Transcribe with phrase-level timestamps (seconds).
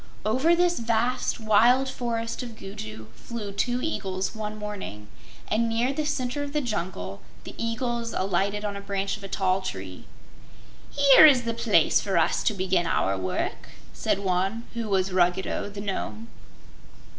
[0.25, 5.09] Over this vast, wild Forest of Gugu flew two eagles, one morning,
[5.47, 9.27] and near the center of the jungle the eagles alighted on a branch of a
[9.27, 10.05] tall tree.
[10.89, 15.69] "Here is the place for us to begin our work," said one, who was Ruggedo,
[15.69, 16.27] the Nome.